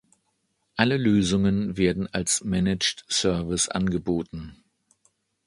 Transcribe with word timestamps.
Alle 0.77 0.97
Lösungen 0.97 1.77
werden 1.77 2.11
als 2.11 2.43
Managed 2.43 3.05
Service 3.07 3.69
angeboten. 3.69 4.55